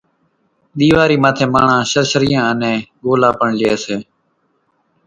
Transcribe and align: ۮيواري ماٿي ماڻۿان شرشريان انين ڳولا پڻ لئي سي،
ۮيواري 0.77 1.17
ماٿي 1.23 1.45
ماڻۿان 1.53 1.81
شرشريان 1.91 2.45
انين 2.51 2.79
ڳولا 3.03 3.29
پڻ 3.39 3.47
لئي 3.59 3.75
سي، 3.83 3.95